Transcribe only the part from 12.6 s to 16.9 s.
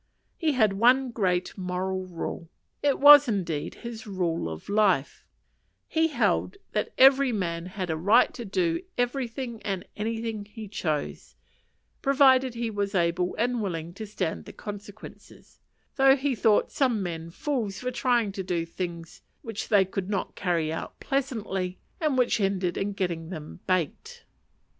was able and willing to stand the consequences; though he thought